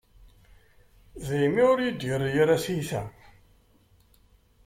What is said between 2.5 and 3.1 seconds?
tiyita.